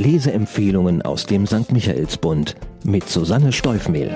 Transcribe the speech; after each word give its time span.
Leseempfehlungen 0.00 1.02
aus 1.02 1.26
dem 1.26 1.46
St. 1.46 1.72
Michaelsbund 1.72 2.56
mit 2.84 3.06
Susanne 3.06 3.52
Steufmehl. 3.52 4.10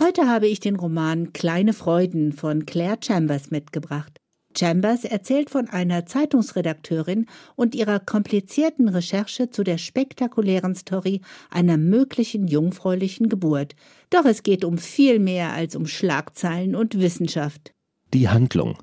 Heute 0.00 0.26
habe 0.26 0.46
ich 0.46 0.60
den 0.60 0.76
Roman 0.76 1.34
Kleine 1.34 1.74
Freuden 1.74 2.32
von 2.32 2.64
Claire 2.64 2.96
Chambers 3.04 3.50
mitgebracht. 3.50 4.18
Chambers 4.56 5.04
erzählt 5.04 5.50
von 5.50 5.68
einer 5.68 6.06
Zeitungsredakteurin 6.06 7.26
und 7.54 7.74
ihrer 7.74 8.00
komplizierten 8.00 8.88
Recherche 8.88 9.50
zu 9.50 9.62
der 9.62 9.76
spektakulären 9.76 10.74
Story 10.74 11.20
einer 11.50 11.76
möglichen 11.76 12.46
jungfräulichen 12.48 13.28
Geburt. 13.28 13.74
Doch 14.08 14.24
es 14.24 14.42
geht 14.42 14.64
um 14.64 14.78
viel 14.78 15.18
mehr 15.18 15.52
als 15.52 15.76
um 15.76 15.86
Schlagzeilen 15.86 16.74
und 16.74 16.98
Wissenschaft. 16.98 17.74
Die 18.14 18.30
Handlung. 18.30 18.78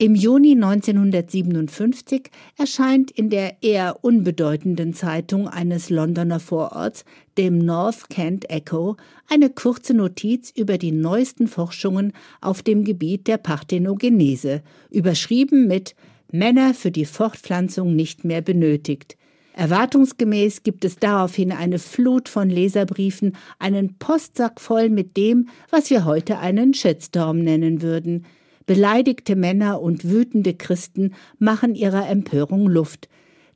Im 0.00 0.14
Juni 0.14 0.52
1957 0.52 2.30
erscheint 2.56 3.10
in 3.10 3.30
der 3.30 3.64
eher 3.64 4.04
unbedeutenden 4.04 4.94
Zeitung 4.94 5.48
eines 5.48 5.90
Londoner 5.90 6.38
Vororts, 6.38 7.04
dem 7.36 7.58
North 7.58 8.08
Kent 8.08 8.48
Echo, 8.48 8.96
eine 9.28 9.50
kurze 9.50 9.94
Notiz 9.94 10.52
über 10.56 10.78
die 10.78 10.92
neuesten 10.92 11.48
Forschungen 11.48 12.12
auf 12.40 12.62
dem 12.62 12.84
Gebiet 12.84 13.26
der 13.26 13.38
Parthenogenese, 13.38 14.62
überschrieben 14.88 15.66
mit 15.66 15.96
Männer 16.30 16.74
für 16.74 16.92
die 16.92 17.04
Fortpflanzung 17.04 17.96
nicht 17.96 18.24
mehr 18.24 18.40
benötigt. 18.40 19.16
Erwartungsgemäß 19.54 20.62
gibt 20.62 20.84
es 20.84 20.94
daraufhin 21.00 21.50
eine 21.50 21.80
Flut 21.80 22.28
von 22.28 22.50
Leserbriefen, 22.50 23.36
einen 23.58 23.98
Postsack 23.98 24.60
voll 24.60 24.90
mit 24.90 25.16
dem, 25.16 25.48
was 25.70 25.90
wir 25.90 26.04
heute 26.04 26.38
einen 26.38 26.72
Shitstorm 26.72 27.40
nennen 27.40 27.82
würden– 27.82 28.26
Beleidigte 28.68 29.34
Männer 29.34 29.80
und 29.80 30.10
wütende 30.10 30.52
Christen 30.52 31.14
machen 31.38 31.74
ihrer 31.74 32.06
Empörung 32.06 32.68
Luft. 32.68 33.08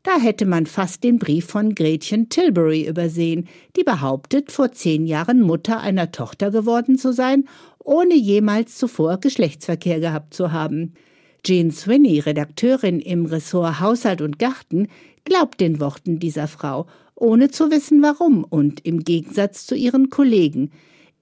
Da 0.02 0.18
hätte 0.18 0.46
man 0.46 0.64
fast 0.64 1.04
den 1.04 1.18
Brief 1.18 1.44
von 1.44 1.74
Gretchen 1.74 2.30
Tilbury 2.30 2.88
übersehen, 2.88 3.46
die 3.76 3.84
behauptet, 3.84 4.50
vor 4.50 4.72
zehn 4.72 5.06
Jahren 5.06 5.42
Mutter 5.42 5.80
einer 5.80 6.12
Tochter 6.12 6.50
geworden 6.50 6.96
zu 6.96 7.12
sein, 7.12 7.44
ohne 7.78 8.14
jemals 8.14 8.78
zuvor 8.78 9.18
Geschlechtsverkehr 9.18 10.00
gehabt 10.00 10.32
zu 10.32 10.50
haben. 10.50 10.94
Jean 11.44 11.70
Swinney, 11.72 12.18
Redakteurin 12.18 12.98
im 12.98 13.26
Ressort 13.26 13.80
Haushalt 13.80 14.22
und 14.22 14.38
Garten, 14.38 14.88
glaubt 15.26 15.60
den 15.60 15.78
Worten 15.78 16.20
dieser 16.20 16.48
Frau, 16.48 16.86
ohne 17.14 17.50
zu 17.50 17.70
wissen 17.70 18.02
warum 18.02 18.44
und 18.44 18.80
im 18.86 19.04
Gegensatz 19.04 19.66
zu 19.66 19.74
ihren 19.74 20.08
Kollegen. 20.08 20.70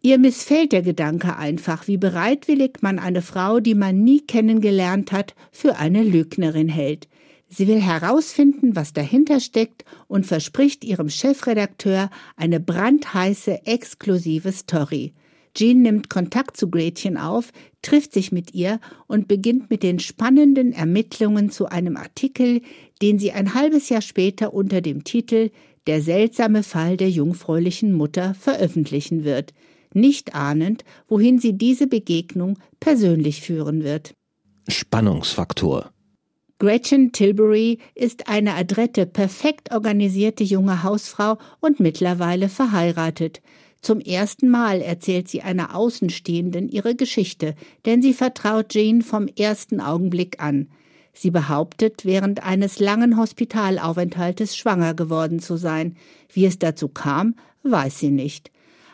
Ihr 0.03 0.17
missfällt 0.17 0.73
der 0.73 0.81
Gedanke 0.81 1.37
einfach, 1.37 1.87
wie 1.87 1.99
bereitwillig 1.99 2.79
man 2.81 2.99
eine 2.99 3.21
Frau, 3.21 3.61
die 3.61 3.75
man 3.75 4.03
nie 4.03 4.21
kennengelernt 4.21 5.13
hat, 5.13 5.35
für 5.53 5.77
eine 5.77 6.03
Lügnerin 6.03 6.69
hält. 6.69 7.07
Sie 7.51 7.69
will 7.69 7.81
herausfinden, 7.81 8.77
was 8.77 8.95
dahinter 8.95 9.41
steckt 9.41 9.85
und 10.09 10.25
verspricht 10.25 10.85
ihrem 10.85 11.11
Chefredakteur 11.11 12.09
eine 12.37 12.61
brandheiße, 12.61 13.67
exklusive 13.67 14.53
Story. 14.53 15.13
Jean 15.55 15.83
nimmt 15.83 16.09
Kontakt 16.09 16.57
zu 16.57 16.71
Gretchen 16.71 17.19
auf, 17.19 17.53
trifft 17.83 18.15
sich 18.15 18.33
mit 18.33 18.55
ihr 18.55 18.81
und 19.07 19.29
beginnt 19.29 19.69
mit 19.69 19.83
den 19.83 19.99
spannenden 19.99 20.73
Ermittlungen 20.73 21.51
zu 21.51 21.67
einem 21.67 21.97
Artikel, 21.97 22.63
den 23.03 23.19
sie 23.19 23.33
ein 23.33 23.53
halbes 23.53 23.89
Jahr 23.91 24.01
später 24.01 24.55
unter 24.55 24.81
dem 24.81 25.05
Titel 25.05 25.51
Der 25.89 26.01
seltsame 26.01 26.63
Fall 26.63 26.97
der 26.97 27.11
jungfräulichen 27.11 27.93
Mutter 27.93 28.35
veröffentlichen 28.35 29.25
wird 29.25 29.53
nicht 29.95 30.35
ahnend, 30.35 30.85
wohin 31.09 31.39
sie 31.39 31.55
diese 31.55 31.87
Begegnung 31.87 32.59
persönlich 32.79 33.43
führen 33.43 33.83
wird. 33.83 34.15
Spannungsfaktor. 34.69 35.91
Gretchen 36.59 37.13
Tilbury 37.13 37.79
ist 37.95 38.29
eine 38.29 38.55
adrette, 38.55 39.07
perfekt 39.07 39.73
organisierte 39.73 40.45
junge 40.45 40.83
Hausfrau 40.83 41.39
und 41.61 41.81
mittlerweile 41.81 42.51
verheiratet. 42.51 43.41
Zum 43.81 43.99
ersten 43.99 44.51
Mal 44.51 44.83
erzählt 44.83 45.29
sie 45.29 45.41
einer 45.41 45.75
Außenstehenden 45.75 46.69
ihre 46.69 46.95
Geschichte, 46.95 47.55
denn 47.87 48.03
sie 48.03 48.13
vertraut 48.13 48.75
Jane 48.75 49.03
vom 49.03 49.27
ersten 49.27 49.81
Augenblick 49.81 50.43
an. 50.43 50.69
Sie 51.15 51.31
behauptet, 51.31 52.05
während 52.05 52.45
eines 52.45 52.79
langen 52.79 53.17
Hospitalaufenthaltes 53.17 54.55
schwanger 54.55 54.95
geworden 54.95 55.41
zu 55.41 55.57
sein. 55.57 55.97
Wie 56.33 56.45
es 56.45 56.59
dazu 56.59 56.89
kam, 56.89 57.35
weiß 57.63 57.99
sie 57.99 58.11
nicht. 58.11 58.51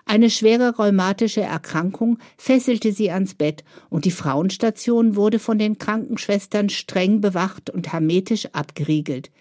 Eine 0.08 0.30
schwere 0.30 0.76
rheumatische 0.76 1.40
Erkrankung 1.40 2.18
fesselte 2.38 2.92
sie 2.92 3.10
ans 3.10 3.34
Bett 3.34 3.64
und 3.90 4.04
die 4.04 4.12
Frauenstation 4.12 5.16
wurde 5.16 5.40
von 5.40 5.58
den 5.58 5.78
Krankenschwestern 5.78 6.68
streng 6.68 7.20
bewacht 7.20 7.70
und 7.70 7.92
hermetisch 7.92 8.46
abgeriegelt. 8.52 9.32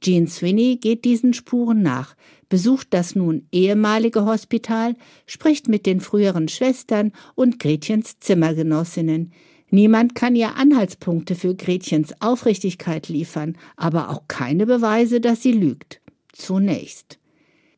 Jean 0.00 0.26
Swinney 0.26 0.78
geht 0.80 1.04
diesen 1.04 1.32
Spuren 1.32 1.82
nach, 1.82 2.16
besucht 2.48 2.88
das 2.90 3.14
nun 3.14 3.46
ehemalige 3.52 4.24
Hospital, 4.24 4.96
spricht 5.26 5.68
mit 5.68 5.86
den 5.86 6.00
früheren 6.00 6.48
Schwestern 6.48 7.12
und 7.36 7.60
Gretchens 7.60 8.18
Zimmergenossinnen. 8.18 9.32
Niemand 9.70 10.16
kann 10.16 10.34
ihr 10.34 10.56
Anhaltspunkte 10.56 11.36
für 11.36 11.54
Gretchens 11.54 12.14
Aufrichtigkeit 12.18 13.08
liefern, 13.08 13.56
aber 13.76 14.10
auch 14.10 14.22
keine 14.26 14.66
Beweise, 14.66 15.20
dass 15.20 15.42
sie 15.42 15.52
lügt. 15.52 16.00
Zunächst. 16.32 17.19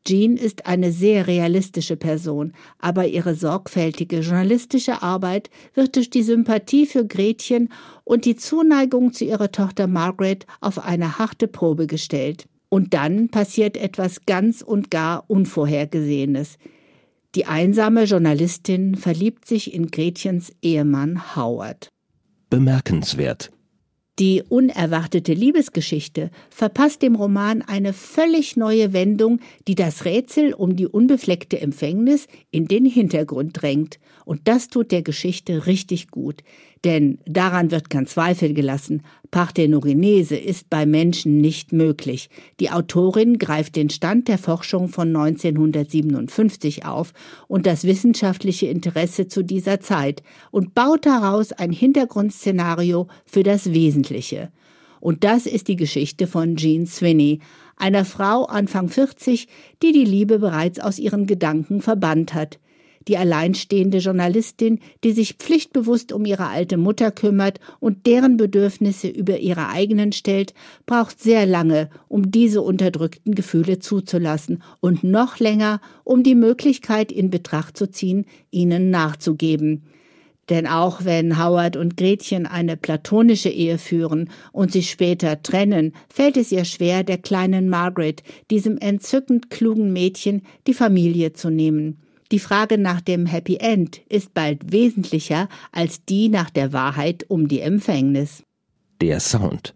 Jean 0.05 0.35
ist 0.35 0.65
eine 0.65 0.91
sehr 0.91 1.27
realistische 1.27 1.95
Person, 1.95 2.53
aber 2.79 3.07
ihre 3.07 3.35
sorgfältige 3.35 4.19
journalistische 4.19 5.01
Arbeit 5.01 5.49
wird 5.73 5.95
durch 5.95 6.09
die 6.09 6.23
Sympathie 6.23 6.85
für 6.85 7.05
Gretchen 7.05 7.69
und 8.03 8.25
die 8.25 8.35
Zuneigung 8.35 9.13
zu 9.13 9.23
ihrer 9.23 9.51
Tochter 9.51 9.87
Margaret 9.87 10.45
auf 10.59 10.83
eine 10.83 11.17
harte 11.19 11.47
Probe 11.47 11.87
gestellt. 11.87 12.45
Und 12.67 12.93
dann 12.93 13.29
passiert 13.29 13.77
etwas 13.77 14.25
ganz 14.25 14.61
und 14.61 14.91
gar 14.91 15.23
Unvorhergesehenes. 15.29 16.57
Die 17.35 17.45
einsame 17.45 18.03
Journalistin 18.03 18.95
verliebt 18.95 19.47
sich 19.47 19.73
in 19.73 19.87
Gretchens 19.87 20.51
Ehemann 20.61 21.35
Howard. 21.35 21.89
Bemerkenswert. 22.49 23.51
Die 24.19 24.43
unerwartete 24.47 25.33
Liebesgeschichte 25.33 26.29
verpasst 26.51 27.01
dem 27.01 27.15
Roman 27.15 27.63
eine 27.63 27.93
völlig 27.93 28.55
neue 28.55 28.93
Wendung, 28.93 29.39
die 29.67 29.73
das 29.73 30.05
Rätsel 30.05 30.53
um 30.53 30.75
die 30.75 30.85
unbefleckte 30.85 31.59
Empfängnis 31.59 32.27
in 32.51 32.67
den 32.67 32.85
Hintergrund 32.85 33.59
drängt. 33.59 33.99
Und 34.23 34.41
das 34.47 34.67
tut 34.67 34.91
der 34.91 35.01
Geschichte 35.01 35.65
richtig 35.65 36.11
gut. 36.11 36.43
Denn 36.83 37.19
daran 37.25 37.71
wird 37.71 37.89
kein 37.89 38.07
Zweifel 38.07 38.53
gelassen. 38.53 39.03
Parthenogenese 39.31 40.35
ist 40.35 40.69
bei 40.69 40.85
Menschen 40.85 41.39
nicht 41.39 41.71
möglich. 41.71 42.29
Die 42.59 42.71
Autorin 42.71 43.37
greift 43.37 43.77
den 43.77 43.89
Stand 43.89 44.27
der 44.27 44.37
Forschung 44.37 44.89
von 44.89 45.07
1957 45.15 46.85
auf 46.85 47.13
und 47.47 47.65
das 47.65 47.85
wissenschaftliche 47.85 48.67
Interesse 48.67 49.27
zu 49.27 49.43
dieser 49.43 49.79
Zeit 49.79 50.23
und 50.51 50.75
baut 50.75 51.05
daraus 51.05 51.53
ein 51.53 51.71
Hintergrundszenario 51.71 53.07
für 53.25 53.43
das 53.43 53.71
Wesentliche. 53.71 54.51
Und 54.99 55.23
das 55.23 55.45
ist 55.45 55.69
die 55.69 55.75
Geschichte 55.77 56.27
von 56.27 56.57
Jean 56.57 56.85
Swinney, 56.85 57.39
einer 57.77 58.05
Frau 58.05 58.43
Anfang 58.43 58.89
40, 58.89 59.47
die 59.81 59.91
die 59.93 60.05
Liebe 60.05 60.39
bereits 60.39 60.79
aus 60.79 60.99
ihren 60.99 61.27
Gedanken 61.27 61.81
verbannt 61.81 62.33
hat 62.33 62.59
die 63.07 63.17
alleinstehende 63.17 63.99
Journalistin, 63.99 64.79
die 65.03 65.11
sich 65.11 65.33
pflichtbewusst 65.33 66.11
um 66.11 66.25
ihre 66.25 66.47
alte 66.47 66.77
Mutter 66.77 67.11
kümmert 67.11 67.59
und 67.79 68.05
deren 68.05 68.37
Bedürfnisse 68.37 69.07
über 69.07 69.39
ihre 69.39 69.69
eigenen 69.69 70.11
stellt, 70.11 70.53
braucht 70.85 71.19
sehr 71.19 71.45
lange, 71.45 71.89
um 72.07 72.31
diese 72.31 72.61
unterdrückten 72.61 73.35
Gefühle 73.35 73.79
zuzulassen 73.79 74.63
und 74.79 75.03
noch 75.03 75.39
länger, 75.39 75.81
um 76.03 76.23
die 76.23 76.35
Möglichkeit 76.35 77.11
in 77.11 77.29
Betracht 77.29 77.77
zu 77.77 77.89
ziehen, 77.89 78.25
ihnen 78.51 78.89
nachzugeben. 78.89 79.83
Denn 80.49 80.67
auch 80.67 81.05
wenn 81.05 81.41
Howard 81.41 81.77
und 81.77 81.95
Gretchen 81.95 82.45
eine 82.45 82.75
platonische 82.75 83.49
Ehe 83.49 83.77
führen 83.77 84.29
und 84.51 84.73
sich 84.73 84.89
später 84.89 85.41
trennen, 85.41 85.93
fällt 86.09 86.35
es 86.35 86.51
ihr 86.51 86.65
schwer, 86.65 87.03
der 87.03 87.17
kleinen 87.17 87.69
Margaret, 87.69 88.23
diesem 88.51 88.77
entzückend 88.77 89.49
klugen 89.49 89.93
Mädchen, 89.93 90.41
die 90.67 90.73
Familie 90.73 91.31
zu 91.31 91.49
nehmen. 91.49 92.02
Die 92.33 92.39
Frage 92.39 92.79
nach 92.79 92.99
dem 92.99 93.27
Happy 93.27 93.57
End 93.57 94.01
ist 94.09 94.33
bald 94.33 94.71
wesentlicher 94.71 95.47
als 95.71 96.03
die 96.03 96.29
nach 96.29 96.49
der 96.49 96.73
Wahrheit 96.73 97.25
um 97.27 97.47
die 97.47 97.59
Empfängnis. 97.59 98.41
Der 99.01 99.19
Sound. 99.19 99.75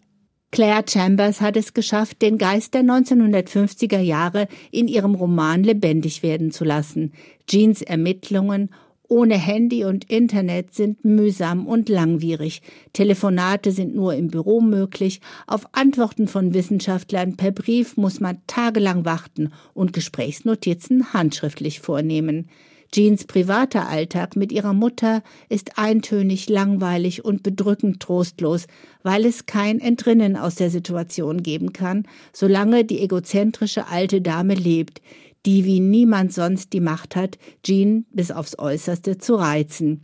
Claire 0.50 0.82
Chambers 0.84 1.40
hat 1.40 1.56
es 1.56 1.72
geschafft, 1.72 2.20
den 2.20 2.36
Geist 2.36 2.74
der 2.74 2.82
1950er 2.82 4.00
Jahre 4.00 4.48
in 4.72 4.88
ihrem 4.88 5.14
Roman 5.14 5.62
lebendig 5.62 6.24
werden 6.24 6.50
zu 6.50 6.64
lassen. 6.64 7.12
Jeans 7.46 7.80
Ermittlungen 7.80 8.70
ohne 9.08 9.36
Handy 9.36 9.84
und 9.84 10.10
Internet 10.10 10.74
sind 10.74 11.04
mühsam 11.04 11.66
und 11.66 11.88
langwierig. 11.88 12.62
Telefonate 12.92 13.72
sind 13.72 13.94
nur 13.94 14.14
im 14.14 14.28
Büro 14.28 14.60
möglich. 14.60 15.20
Auf 15.46 15.66
Antworten 15.72 16.28
von 16.28 16.54
Wissenschaftlern 16.54 17.36
per 17.36 17.50
Brief 17.50 17.96
muss 17.96 18.20
man 18.20 18.38
tagelang 18.46 19.04
warten 19.04 19.52
und 19.74 19.92
Gesprächsnotizen 19.92 21.12
handschriftlich 21.12 21.80
vornehmen. 21.80 22.48
Jeans 22.90 23.26
privater 23.26 23.86
Alltag 23.86 24.34
mit 24.34 24.50
ihrer 24.50 24.72
Mutter 24.72 25.22
ist 25.50 25.78
eintönig, 25.78 26.48
langweilig 26.48 27.22
und 27.22 27.42
bedrückend 27.42 28.00
trostlos, 28.00 28.66
weil 29.02 29.26
es 29.26 29.44
kein 29.44 29.78
Entrinnen 29.78 30.36
aus 30.36 30.54
der 30.54 30.70
Situation 30.70 31.42
geben 31.42 31.74
kann, 31.74 32.06
solange 32.32 32.84
die 32.84 33.00
egozentrische 33.00 33.88
alte 33.88 34.22
Dame 34.22 34.54
lebt, 34.54 35.02
die 35.46 35.64
wie 35.64 35.80
niemand 35.80 36.32
sonst 36.32 36.72
die 36.72 36.80
Macht 36.80 37.16
hat, 37.16 37.38
Jean 37.62 38.06
bis 38.12 38.30
aufs 38.30 38.58
Äußerste 38.58 39.18
zu 39.18 39.36
reizen. 39.36 40.02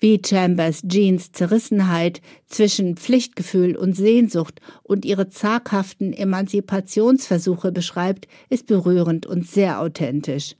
Wie 0.00 0.20
Chambers 0.24 0.82
Jeans 0.86 1.32
Zerrissenheit 1.32 2.20
zwischen 2.46 2.96
Pflichtgefühl 2.96 3.76
und 3.76 3.94
Sehnsucht 3.94 4.60
und 4.82 5.04
ihre 5.04 5.30
zaghaften 5.30 6.12
Emanzipationsversuche 6.12 7.72
beschreibt, 7.72 8.28
ist 8.50 8.66
berührend 8.66 9.24
und 9.24 9.46
sehr 9.46 9.80
authentisch. 9.80 10.56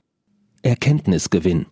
Erkenntnisgewinn. 0.63 1.67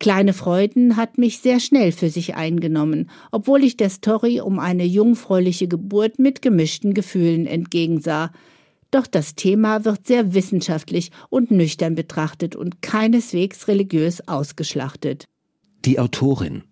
Kleine 0.00 0.32
Freuden 0.32 0.96
hat 0.96 1.18
mich 1.18 1.40
sehr 1.40 1.58
schnell 1.58 1.90
für 1.90 2.08
sich 2.08 2.36
eingenommen, 2.36 3.10
obwohl 3.32 3.64
ich 3.64 3.76
der 3.76 3.90
Story 3.90 4.40
um 4.40 4.60
eine 4.60 4.84
jungfräuliche 4.84 5.66
Geburt 5.66 6.20
mit 6.20 6.40
gemischten 6.40 6.94
Gefühlen 6.94 7.46
entgegensah. 7.46 8.30
Doch 8.90 9.06
das 9.06 9.34
Thema 9.34 9.84
wird 9.84 10.06
sehr 10.06 10.34
wissenschaftlich 10.34 11.10
und 11.28 11.50
nüchtern 11.50 11.94
betrachtet 11.94 12.56
und 12.56 12.80
keineswegs 12.82 13.68
religiös 13.68 14.26
ausgeschlachtet. 14.26 15.24
Die 15.84 15.98
Autorin 15.98 16.64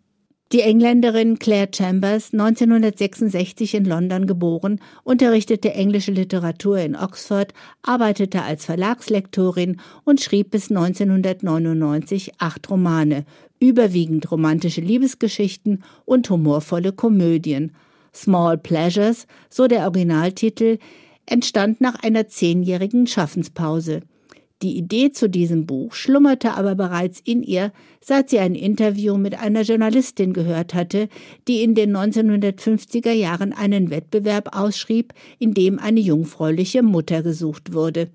die 0.52 0.60
Engländerin 0.60 1.40
Claire 1.40 1.68
Chambers, 1.74 2.32
1966 2.32 3.74
in 3.74 3.84
London 3.84 4.28
geboren, 4.28 4.80
unterrichtete 5.02 5.74
englische 5.74 6.12
Literatur 6.12 6.78
in 6.78 6.94
Oxford, 6.94 7.52
arbeitete 7.82 8.42
als 8.42 8.64
Verlagslektorin 8.64 9.80
und 10.04 10.20
schrieb 10.20 10.52
bis 10.52 10.70
1999 10.70 12.34
acht 12.38 12.70
Romane, 12.70 13.24
überwiegend 13.58 14.30
romantische 14.30 14.82
Liebesgeschichten 14.82 15.82
und 16.04 16.30
humorvolle 16.30 16.92
Komödien. 16.92 17.72
Small 18.14 18.56
Pleasures, 18.56 19.26
so 19.50 19.66
der 19.66 19.82
Originaltitel, 19.82 20.78
entstand 21.26 21.80
nach 21.80 22.02
einer 22.02 22.28
zehnjährigen 22.28 23.06
Schaffenspause. 23.06 24.00
Die 24.62 24.78
Idee 24.78 25.10
zu 25.12 25.28
diesem 25.28 25.66
Buch 25.66 25.92
schlummerte 25.92 26.54
aber 26.54 26.74
bereits 26.74 27.20
in 27.20 27.42
ihr, 27.42 27.72
seit 28.00 28.30
sie 28.30 28.38
ein 28.38 28.54
Interview 28.54 29.18
mit 29.18 29.38
einer 29.38 29.62
Journalistin 29.62 30.32
gehört 30.32 30.72
hatte, 30.72 31.10
die 31.46 31.62
in 31.62 31.74
den 31.74 31.94
1950er 31.94 33.12
Jahren 33.12 33.52
einen 33.52 33.90
Wettbewerb 33.90 34.56
ausschrieb, 34.56 35.12
in 35.38 35.52
dem 35.52 35.78
eine 35.78 36.00
jungfräuliche 36.00 36.82
Mutter 36.82 37.22
gesucht 37.22 37.74
wurde. 37.74 38.08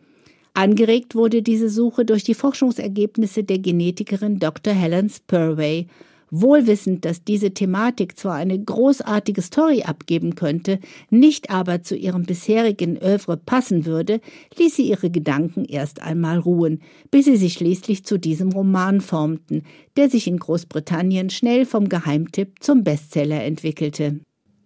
Angeregt 0.56 1.14
wurde 1.14 1.44
diese 1.44 1.70
Suche 1.70 2.06
durch 2.06 2.24
die 2.24 2.34
Forschungsergebnisse 2.34 3.44
der 3.44 3.60
Genetikerin 3.60 4.40
Dr. 4.40 4.74
Helen 4.74 5.10
Spurway 5.10 5.86
Wohlwissend, 6.32 7.04
dass 7.04 7.26
diese 7.26 7.54
Thematik 7.54 8.18
zwar 8.18 8.36
eine 8.36 8.58
großartige 8.58 9.42
Story 9.42 9.84
abgeben 9.84 10.36
könnte, 10.36 10.80
nicht 11.10 11.50
aber 11.50 11.84
zu 11.84 11.96
ihrem 11.96 12.24
bisherigen 12.24 12.98
Övre 12.98 13.36
passen 13.36 13.86
würde, 13.86 14.22
ließ 14.58 14.78
sie 14.78 14.88
ihre 14.88 15.12
Gedanken 15.12 15.66
erst 15.66 16.02
einmal 16.02 16.40
ruhen, 16.40 16.82
bis 17.12 17.26
sie 17.26 17.36
sich 17.36 17.54
schließlich 17.54 18.06
zu 18.06 18.18
diesem 18.18 18.54
Roman 18.54 19.02
formten, 19.02 19.64
der 19.98 20.10
sich 20.10 20.26
in 20.26 20.38
Großbritannien 20.38 21.30
schnell 21.30 21.66
vom 21.66 21.90
Geheimtipp 21.90 22.64
zum 22.64 22.86
Bestseller 22.86 23.44
entwickelte. 23.44 24.22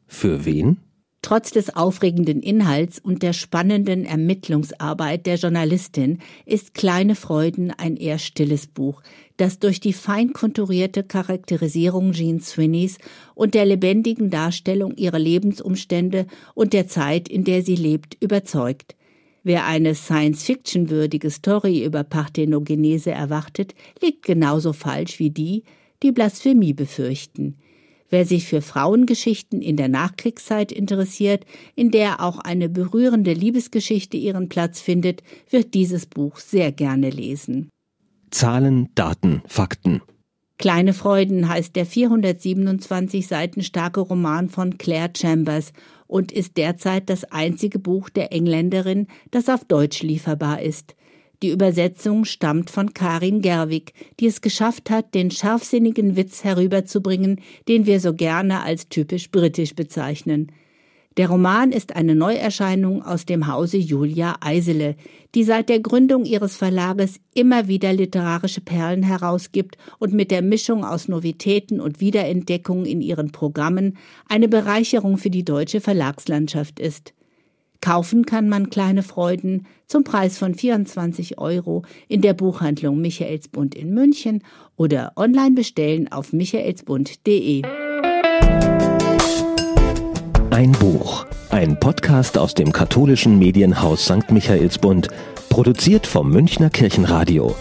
Für 0.07 0.45
wen? 0.45 0.77
Trotz 1.25 1.49
des 1.49 1.75
aufregenden 1.75 2.43
Inhalts 2.43 2.99
und 2.99 3.23
der 3.23 3.33
spannenden 3.33 4.05
Ermittlungsarbeit 4.05 5.25
der 5.25 5.37
Journalistin 5.37 6.19
ist 6.45 6.75
Kleine 6.75 7.15
Freuden 7.15 7.71
ein 7.71 7.97
eher 7.97 8.19
stilles 8.19 8.67
Buch, 8.67 9.01
das 9.35 9.57
durch 9.57 9.79
die 9.79 9.93
fein 9.93 10.33
konturierte 10.33 11.03
Charakterisierung 11.03 12.11
Jean 12.11 12.41
Swinnys 12.41 12.99
und 13.33 13.55
der 13.55 13.65
lebendigen 13.65 14.29
Darstellung 14.29 14.95
ihrer 14.97 15.17
Lebensumstände 15.17 16.27
und 16.53 16.73
der 16.73 16.87
Zeit, 16.87 17.27
in 17.27 17.43
der 17.43 17.63
sie 17.63 17.75
lebt, 17.75 18.17
überzeugt. 18.21 18.95
Wer 19.41 19.65
eine 19.65 19.95
Science-Fiction-würdige 19.95 21.31
Story 21.31 21.83
über 21.83 22.03
Parthenogenese 22.03 23.09
erwartet, 23.09 23.73
liegt 23.99 24.21
genauso 24.27 24.73
falsch 24.73 25.17
wie 25.17 25.31
die, 25.31 25.63
die 26.03 26.11
Blasphemie 26.11 26.73
befürchten. 26.73 27.57
Wer 28.09 28.25
sich 28.25 28.45
für 28.45 28.61
Frauengeschichten 28.61 29.61
in 29.61 29.77
der 29.77 29.89
Nachkriegszeit 29.89 30.71
interessiert, 30.71 31.45
in 31.75 31.91
der 31.91 32.21
auch 32.21 32.37
eine 32.39 32.69
berührende 32.69 33.33
Liebesgeschichte 33.33 34.17
ihren 34.17 34.47
Platz 34.47 34.79
findet, 34.79 35.23
wird 35.49 35.73
dieses 35.73 36.05
Buch 36.05 36.37
sehr 36.37 36.71
gerne 36.71 37.09
lesen. 37.09 37.69
Zahlen, 38.29 38.89
Daten, 38.95 39.41
Fakten. 39.47 40.01
Kleine 40.57 40.93
Freuden 40.93 41.49
heißt 41.49 41.75
der 41.75 41.85
427 41.85 43.27
Seiten 43.27 43.61
starke 43.61 43.99
Roman 43.99 44.49
von 44.49 44.77
Claire 44.77 45.11
Chambers 45.15 45.73
und 46.07 46.31
ist 46.31 46.55
derzeit 46.57 47.09
das 47.09 47.25
einzige 47.25 47.79
Buch 47.79 48.09
der 48.09 48.31
Engländerin, 48.31 49.07
das 49.31 49.49
auf 49.49 49.65
Deutsch 49.65 50.01
lieferbar 50.01 50.61
ist. 50.61 50.95
Die 51.43 51.49
Übersetzung 51.49 52.25
stammt 52.25 52.69
von 52.69 52.93
Karin 52.93 53.41
Gerwig, 53.41 53.93
die 54.19 54.27
es 54.27 54.41
geschafft 54.41 54.89
hat, 54.89 55.13
den 55.13 55.31
scharfsinnigen 55.31 56.15
Witz 56.15 56.43
herüberzubringen, 56.43 57.41
den 57.67 57.85
wir 57.85 57.99
so 57.99 58.13
gerne 58.13 58.61
als 58.61 58.89
typisch 58.89 59.31
britisch 59.31 59.75
bezeichnen. 59.75 60.51
Der 61.17 61.29
Roman 61.29 61.71
ist 61.71 61.95
eine 61.95 62.13
Neuerscheinung 62.13 63.01
aus 63.01 63.25
dem 63.25 63.47
Hause 63.47 63.77
Julia 63.77 64.35
Eisele, 64.41 64.97
die 65.33 65.45
seit 65.45 65.69
der 65.69 65.79
Gründung 65.79 66.25
ihres 66.25 66.57
Verlages 66.57 67.21
immer 67.33 67.69
wieder 67.69 67.93
literarische 67.93 68.59
Perlen 68.59 69.01
herausgibt 69.01 69.77
und 69.97 70.13
mit 70.13 70.29
der 70.29 70.41
Mischung 70.41 70.83
aus 70.83 71.07
Novitäten 71.07 71.79
und 71.79 72.01
Wiederentdeckungen 72.01 72.85
in 72.85 72.99
ihren 72.99 73.31
Programmen 73.31 73.97
eine 74.27 74.49
Bereicherung 74.49 75.17
für 75.17 75.29
die 75.29 75.45
deutsche 75.45 75.79
Verlagslandschaft 75.79 76.81
ist. 76.81 77.13
Kaufen 77.81 78.25
kann 78.25 78.49
man 78.49 78.69
kleine 78.69 79.03
Freuden 79.03 79.67
zum 79.87 80.03
Preis 80.03 80.37
von 80.37 80.55
24 80.55 81.37
Euro 81.37 81.83
in 82.07 82.21
der 82.21 82.33
Buchhandlung 82.33 82.99
Michaelsbund 83.01 83.75
in 83.75 83.93
München 83.93 84.43
oder 84.75 85.13
online 85.15 85.55
bestellen 85.55 86.11
auf 86.11 86.33
michaelsbund.de. 86.33 87.63
Ein 90.49 90.71
Buch, 90.73 91.25
ein 91.49 91.79
Podcast 91.79 92.37
aus 92.37 92.53
dem 92.53 92.71
katholischen 92.71 93.37
Medienhaus 93.37 94.05
St. 94.05 94.31
Michaelsbund, 94.31 95.09
produziert 95.49 96.07
vom 96.07 96.29
Münchner 96.29 96.69
Kirchenradio. 96.69 97.53